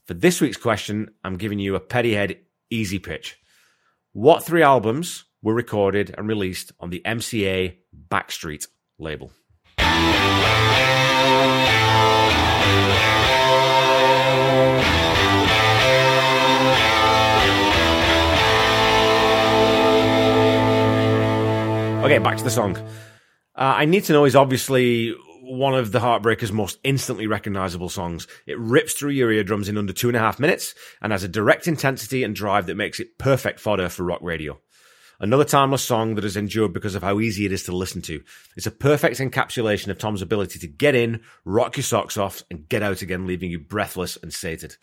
For 0.08 0.15
this 0.15 0.42
week's 0.42 0.58
question, 0.58 1.12
I'm 1.24 1.38
giving 1.38 1.60
you 1.60 1.75
a 1.75 1.80
Pettyhead 1.80 2.39
easy 2.72 2.98
pitch. 2.98 3.38
What 4.12 4.44
three 4.44 4.63
albums 4.63 5.25
were 5.44 5.54
recorded 5.54 6.16
and 6.18 6.28
released 6.28 6.72
on 6.80 6.90
the 6.90 7.02
MCA 7.06 7.76
Backstreet 8.10 8.68
label. 8.98 9.32
Okay, 22.04 22.18
back 22.18 22.38
to 22.38 22.44
the 22.44 22.50
song. 22.50 22.76
Uh, 23.56 23.76
I 23.78 23.86
Need 23.86 24.04
to 24.06 24.14
Know 24.14 24.26
is 24.26 24.36
obviously 24.36 25.16
one 25.42 25.74
of 25.74 25.92
the 25.92 26.00
Heartbreakers' 26.00 26.52
most 26.52 26.80
instantly 26.84 27.28
recognizable 27.28 27.90
songs. 27.90 28.28
It 28.46 28.58
rips 28.60 28.94
through 28.94 29.12
your 29.12 29.32
eardrums 29.32 29.70
in 29.70 29.78
under 29.78 29.94
two 29.94 30.10
and 30.10 30.18
a 30.18 30.20
half 30.20 30.40
minutes 30.40 30.74
and 31.02 31.12
has 31.12 31.24
a 31.24 31.28
direct 31.28 31.68
intensity 31.68 32.24
and 32.24 32.36
drive 32.36 32.66
that 32.66 32.76
makes 32.76 33.00
it 33.00 33.18
perfect 33.18 33.60
fodder 33.60 33.90
for 33.90 34.04
rock 34.04 34.20
radio. 34.22 34.60
Another 35.20 35.46
timeless 35.46 35.84
song 35.84 36.15
that 36.15 36.24
has 36.24 36.36
endured 36.36 36.74
because 36.74 36.96
of 36.96 37.03
how 37.03 37.20
easy 37.20 37.46
it 37.46 37.51
is 37.51 37.63
to 37.63 37.75
listen 37.75 38.01
to. 38.03 38.24
It's 38.58 38.65
a 38.65 38.72
perfect 38.72 39.20
encapsulation 39.20 39.89
of 39.89 39.98
Tom's 39.98 40.22
ability 40.22 40.60
to 40.60 40.67
get 40.67 40.96
in, 40.96 41.22
rock 41.46 41.77
your 41.77 41.84
socks 41.84 42.17
off, 42.17 42.43
and 42.50 42.67
get 42.67 42.84
out 42.84 43.01
again, 43.01 43.27
leaving 43.27 43.51
you 43.51 43.60
breathless 43.60 44.17
and 44.22 44.34
sated. 44.34 44.75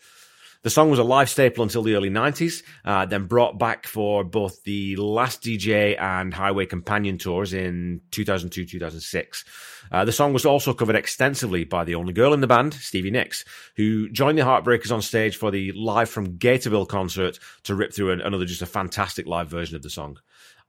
The 0.63 0.69
song 0.69 0.91
was 0.91 0.99
a 0.99 1.03
live 1.03 1.27
staple 1.27 1.63
until 1.63 1.81
the 1.81 1.95
early 1.95 2.11
90s, 2.11 2.61
uh, 2.85 3.07
then 3.07 3.25
brought 3.25 3.57
back 3.57 3.87
for 3.87 4.23
both 4.23 4.61
the 4.63 4.95
Last 4.95 5.41
DJ 5.41 5.99
and 5.99 6.31
Highway 6.31 6.67
Companion 6.67 7.17
tours 7.17 7.51
in 7.51 8.01
2002 8.11 8.65
2006. 8.65 9.43
Uh, 9.91 10.05
the 10.05 10.11
song 10.11 10.33
was 10.33 10.45
also 10.45 10.71
covered 10.75 10.95
extensively 10.95 11.63
by 11.63 11.83
the 11.83 11.95
only 11.95 12.13
girl 12.13 12.31
in 12.31 12.41
the 12.41 12.47
band, 12.47 12.75
Stevie 12.75 13.09
Nicks, 13.09 13.43
who 13.75 14.07
joined 14.09 14.37
the 14.37 14.43
Heartbreakers 14.43 14.91
on 14.91 15.01
stage 15.01 15.35
for 15.35 15.49
the 15.49 15.71
Live 15.71 16.11
from 16.11 16.37
Gatorville 16.37 16.87
concert 16.87 17.39
to 17.63 17.73
rip 17.73 17.91
through 17.91 18.11
an, 18.11 18.21
another 18.21 18.45
just 18.45 18.61
a 18.61 18.67
fantastic 18.67 19.25
live 19.25 19.49
version 19.49 19.75
of 19.75 19.81
the 19.81 19.89
song. 19.89 20.19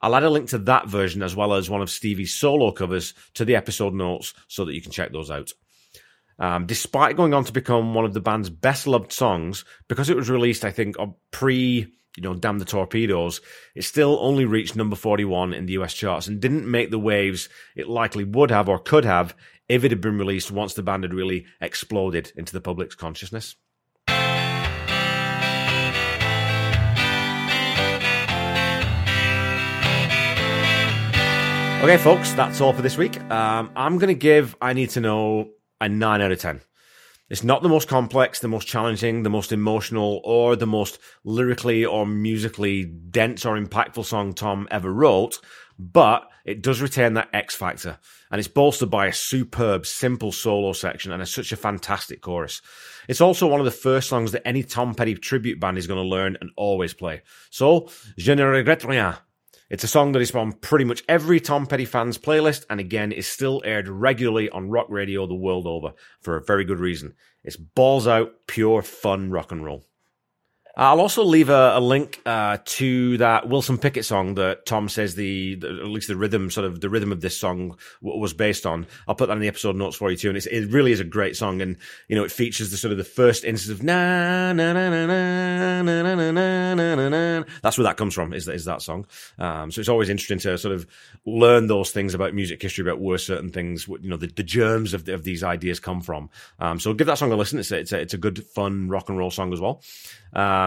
I'll 0.01 0.17
add 0.17 0.25
a 0.25 0.31
link 0.31 0.49
to 0.49 0.59
that 0.59 0.89
version 0.89 1.23
as 1.23 1.37
well 1.37 1.53
as 1.53 1.69
one 1.69 1.83
of 1.83 1.91
Stevie's 1.91 2.35
solo 2.35 2.73
covers 2.73 3.13
to 3.35 3.45
the 3.45 3.57
episode 3.57 3.93
notes 3.93 4.33
so 4.49 4.65
that 4.65 4.75
you 4.75 4.81
can 4.81 4.91
check 4.91 5.13
those 5.13 5.31
out. 5.31 5.53
Um, 6.39 6.67
despite 6.67 7.17
going 7.17 7.35
on 7.35 7.45
to 7.45 7.53
become 7.53 7.95
one 7.95 8.05
of 8.05 8.15
the 8.15 8.21
band's 8.21 8.51
best 8.51 8.87
loved 8.87 9.13
songs, 9.13 9.65
because 9.89 10.11
it 10.11 10.17
was 10.17 10.31
released, 10.31 10.65
I 10.65 10.71
think, 10.71 10.97
pre, 11.31 11.93
you 12.17 12.23
know, 12.23 12.35
Damn 12.35 12.59
the 12.59 12.65
Torpedoes, 12.65 13.41
it 13.75 13.83
still 13.83 14.19
only 14.21 14.45
reached 14.45 14.77
number 14.77 14.97
41 14.97 15.55
in 15.55 15.67
the 15.67 15.75
US 15.75 15.95
charts 15.95 16.27
and 16.27 16.41
didn't 16.41 16.71
make 16.71 16.91
the 16.91 16.99
waves 16.99 17.49
it 17.77 17.89
likely 17.89 18.25
would 18.25 18.51
have 18.51 18.69
or 18.69 18.79
could 18.79 19.05
have 19.05 19.35
if 19.69 19.85
it 19.85 19.91
had 19.91 20.01
been 20.01 20.19
released 20.19 20.51
once 20.51 20.75
the 20.75 20.83
band 20.83 21.05
had 21.05 21.15
really 21.15 21.47
exploded 21.61 22.33
into 22.37 22.53
the 22.53 22.61
public's 22.61 22.95
consciousness. 22.95 23.57
Okay, 31.83 31.97
folks, 31.97 32.33
that's 32.35 32.61
all 32.61 32.73
for 32.73 32.83
this 32.83 32.97
week. 32.97 33.21
Um, 33.23 33.73
I'm 33.75 33.99
going 33.99 34.07
to 34.07 34.15
give 34.15 34.55
I 34.63 34.73
Need 34.73 34.91
to 34.91 35.01
Know 35.01 35.51
a 35.83 35.89
9 35.89 36.23
out 36.23 36.33
of 36.33 36.41
10. 36.41 36.61
It's 37.29 37.43
not 37.43 37.63
the 37.63 37.69
most 37.69 37.89
complex, 37.89 38.41
the 38.41 38.49
most 38.49 38.69
challenging, 38.69 39.23
the 39.23 39.31
most 39.31 39.53
emotional, 39.53 40.21
or 40.23 40.55
the 40.55 40.67
most 40.67 40.99
lyrically 41.25 41.85
or 41.85 42.07
musically 42.07 42.85
dense 42.85 43.47
or 43.47 43.59
impactful 43.59 44.05
song 44.05 44.35
Tom 44.35 44.69
ever 44.71 44.93
wrote, 44.93 45.39
but 45.79 46.29
it 46.45 46.63
does 46.63 46.81
retain 46.83 47.15
that 47.15 47.31
X 47.33 47.55
factor. 47.55 47.99
And 48.31 48.39
it's 48.39 48.49
bolstered 48.49 48.91
by 48.91 49.07
a 49.07 49.13
superb, 49.13 49.87
simple 49.87 50.31
solo 50.31 50.73
section 50.73 51.11
and 51.11 51.23
a, 51.23 51.27
such 51.27 51.53
a 51.53 51.57
fantastic 51.57 52.21
chorus. 52.21 52.61
It's 53.09 53.21
also 53.21 53.47
one 53.47 53.61
of 53.61 53.65
the 53.67 53.71
first 53.71 54.09
songs 54.09 54.33
that 54.33 54.47
any 54.47 54.63
Tom 54.63 54.95
Petty 54.95 55.15
tribute 55.15 55.59
band 55.59 55.79
is 55.79 55.87
going 55.87 56.03
to 56.03 56.09
learn 56.09 56.37
and 56.41 56.51
always 56.57 56.95
play. 56.95 57.23
So, 57.51 57.89
je 58.19 58.35
ne 58.35 58.43
regrette 58.43 58.87
rien. 58.87 59.17
It's 59.73 59.85
a 59.85 59.89
song 59.89 60.13
that 60.13 60.21
is 60.21 60.35
on 60.35 60.53
pretty 60.53 60.85
much 60.85 61.03
every 61.09 61.41
Tom 61.41 61.65
Petty 61.65 61.87
fan's 61.87 62.19
playlist 62.19 62.67
and 62.69 62.79
again 62.79 63.11
is 63.11 63.27
still 63.27 63.63
aired 63.65 63.89
regularly 63.89 64.51
on 64.51 64.69
rock 64.69 64.85
radio 64.91 65.27
the 65.27 65.35
world 65.35 65.67
over 65.67 65.95
for 66.21 66.37
a 66.37 66.45
very 66.45 66.67
good 66.67 66.79
reason. 66.79 67.15
It's 67.43 67.57
balls 67.57 68.07
out, 68.07 68.33
pure 68.47 68.83
fun 68.83 69.31
rock 69.31 69.51
and 69.51 69.65
roll. 69.65 69.87
I'll 70.75 71.01
also 71.01 71.23
leave 71.23 71.51
a, 71.51 71.73
a 71.77 71.81
link 71.81 72.21
uh, 72.25 72.59
to 72.65 73.19
that 73.19 73.49
Wilson 73.49 73.77
Pickett 73.77 74.07
song 74.07 74.37
that 74.37 74.65
Tom 74.65 74.89
says 74.89 75.15
the, 75.15 75.57
the, 75.57 75.69
at 75.69 75.87
least 75.87 76.09
the 76.09 76.17
rhythm, 76.17 76.51
sort 76.51 76.67
of 76.67 76.81
the 76.81 76.89
rhythm 76.89 77.13
of 77.13 77.21
this 77.21 77.37
song 77.37 77.77
w- 78.03 78.21
was 78.21 78.33
based 78.33 78.65
on. 78.65 78.87
I'll 79.07 79.15
put 79.15 79.27
that 79.27 79.35
in 79.35 79.41
the 79.41 79.49
episode 79.49 79.77
notes 79.77 79.97
for 79.97 80.11
you 80.11 80.17
too, 80.17 80.31
and 80.31 80.39
it 80.39 80.71
really 80.71 80.93
is 80.93 81.01
a 81.01 81.05
great 81.05 81.37
song, 81.37 81.61
and 81.61 81.77
you 82.09 82.17
know 82.17 82.25
it 82.25 82.33
features 82.33 82.71
the 82.71 82.79
sort 82.79 82.93
of 82.93 82.99
the 82.99 83.05
first 83.05 83.45
instance 83.45 83.79
of 83.79 83.85
na 83.85 84.53
na 84.55 84.73
na 84.73 84.89
na 84.89 85.07
na 85.07 85.83
na 85.83 86.03
na 86.03 86.15
na 86.15 86.75
na 86.75 86.95
na 86.95 87.09
na. 87.09 87.45
That's 87.63 87.77
where 87.77 87.85
that 87.85 87.99
comes 87.99 88.15
from. 88.15 88.33
Is 88.33 88.49
is 88.49 88.65
that 88.65 88.81
song? 88.81 89.07
Um, 89.39 89.71
so 89.71 89.81
it's 89.81 89.91
always 89.91 90.09
interesting 90.09 90.39
to 90.39 90.57
sort 90.57 90.75
of 90.75 90.87
learn 91.27 91.67
those 91.67 91.91
things 91.91 92.15
about 92.15 92.35
music 92.35 92.63
history, 92.63 92.83
about 92.83 93.01
where 93.01 93.19
certain 93.19 93.51
things, 93.51 93.87
you 93.89 94.09
know, 94.09 94.17
the, 94.17 94.27
the 94.27 94.43
germs 94.43 94.95
of, 94.95 95.05
the, 95.05 95.15
of 95.15 95.25
these 95.25 95.43
ideas 95.45 95.81
come 95.81 96.01
from. 96.01 96.31
Um, 96.59 96.81
so 96.81 96.95
give 96.95 97.07
that 97.07 97.19
song 97.19 97.31
a 97.33 97.37
listen. 97.37 97.59
It's 97.59 97.71
a, 97.71 97.79
it's 97.79 97.93
a, 97.93 98.01
it's 98.01 98.15
a 98.15 98.19
good, 98.19 98.45
fun 98.47 98.89
rock 98.89 99.09
and 99.09 99.19
roll 99.19 99.31
song 99.31 99.53
as 99.53 99.61
well. 99.61 99.83
Um, 100.33 100.62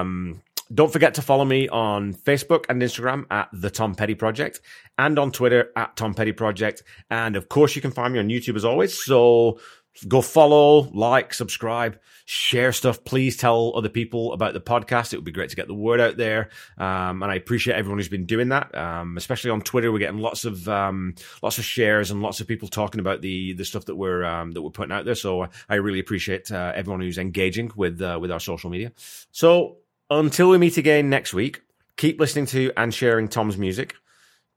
don't 0.74 0.92
forget 0.92 1.16
to 1.16 1.22
follow 1.22 1.46
me 1.46 1.68
on 1.70 2.14
Facebook 2.14 2.66
and 2.70 2.82
Instagram 2.82 3.26
at 3.30 3.50
the 3.54 3.70
Tom 3.70 3.94
Petty 3.94 4.16
Project 4.16 4.62
and 4.98 5.20
on 5.20 5.32
Twitter 5.32 5.72
at 5.76 5.96
Tom 5.96 6.14
Petty 6.14 6.32
Project. 6.32 6.84
And 7.10 7.36
of 7.36 7.50
course, 7.50 7.76
you 7.76 7.82
can 7.82 7.92
find 7.92 8.14
me 8.14 8.20
on 8.20 8.30
YouTube 8.30 8.56
as 8.56 8.66
always. 8.66 9.04
So 9.04 9.60
go 10.08 10.22
follow, 10.22 10.90
like, 10.92 11.34
subscribe, 11.34 12.00
share 12.26 12.74
stuff. 12.74 13.04
Please 13.04 13.38
tell 13.38 13.74
other 13.76 13.90
people 13.90 14.34
about 14.34 14.54
the 14.54 14.60
podcast. 14.60 15.14
It 15.14 15.18
would 15.18 15.26
be 15.26 15.32
great 15.32 15.50
to 15.52 15.56
get 15.56 15.68
the 15.68 15.74
word 15.74 16.02
out 16.02 16.18
there. 16.18 16.50
Um, 16.78 17.22
and 17.22 17.32
I 17.32 17.36
appreciate 17.36 17.76
everyone 17.76 18.00
who's 18.00 18.10
been 18.10 18.26
doing 18.26 18.50
that. 18.50 18.76
Um, 18.76 19.18
especially 19.18 19.52
on 19.52 19.62
Twitter, 19.62 19.92
we're 19.92 20.00
getting 20.00 20.20
lots 20.20 20.46
of 20.46 20.68
um, 20.68 21.16
lots 21.42 21.60
of 21.60 21.66
shares 21.66 22.12
and 22.12 22.22
lots 22.22 22.42
of 22.42 22.48
people 22.48 22.68
talking 22.68 23.00
about 23.00 23.22
the 23.22 23.54
the 23.54 23.66
stuff 23.66 23.86
that 23.86 23.96
we're 23.96 24.24
um, 24.26 24.52
that 24.52 24.62
we're 24.62 24.72
putting 24.72 24.92
out 24.92 25.06
there. 25.06 25.16
So 25.16 25.48
I 25.70 25.76
really 25.76 26.00
appreciate 26.00 26.52
uh, 26.52 26.74
everyone 26.76 27.02
who's 27.02 27.18
engaging 27.18 27.72
with 27.76 28.02
uh, 28.02 28.18
with 28.20 28.32
our 28.32 28.40
social 28.40 28.70
media. 28.70 28.92
So 29.32 29.78
until 30.10 30.50
we 30.50 30.58
meet 30.58 30.78
again 30.78 31.10
next 31.10 31.34
week, 31.34 31.62
keep 31.98 32.20
listening 32.20 32.46
to 32.48 32.72
and 32.78 32.94
sharing 32.94 33.28
Tom's 33.28 33.58
music. 33.58 33.96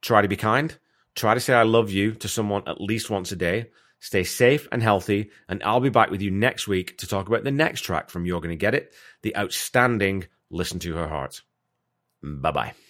Try 0.03 0.23
to 0.23 0.29
be 0.29 0.37
kind. 0.37 0.77
Try 1.15 1.35
to 1.35 1.41
say 1.41 1.55
I 1.55 1.63
love 1.63 1.91
you 1.91 2.13
to 2.13 2.29
someone 2.29 2.63
at 2.67 2.81
least 2.81 3.11
once 3.11 3.33
a 3.33 3.37
day. 3.37 3.71
Stay 4.01 4.23
safe 4.23 4.69
and 4.71 4.83
healthy, 4.83 5.31
and 5.49 5.63
I'll 5.65 5.81
be 5.81 5.89
back 5.89 6.11
with 6.11 6.23
you 6.23 6.31
next 6.31 6.69
week 6.69 6.99
to 6.99 7.09
talk 7.09 7.27
about 7.27 7.43
the 7.43 7.51
next 7.51 7.81
track 7.81 8.11
from 8.11 8.25
You're 8.25 8.41
Gonna 8.41 8.55
Get 8.55 8.75
It, 8.75 8.93
the 9.23 9.37
outstanding 9.37 10.29
Listen 10.51 10.79
to 10.81 10.95
Her 10.95 11.09
Heart. 11.09 11.43
Bye 12.23 12.53
bye. 12.53 12.88